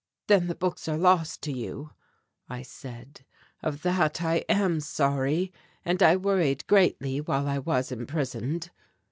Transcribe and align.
"Then 0.25 0.47
the 0.47 0.55
books 0.55 0.87
are 0.87 0.97
lost 0.97 1.43
to 1.43 1.51
you," 1.53 1.91
I 2.49 2.63
said; 2.63 3.23
"of 3.61 3.83
that 3.83 4.19
I 4.23 4.37
am 4.49 4.79
sorry, 4.79 5.53
and 5.85 6.01
I 6.01 6.15
worried 6.15 6.65
greatly 6.65 7.21
while 7.21 7.47
I 7.47 7.59
was 7.59 7.91
imprisoned." 7.91 8.71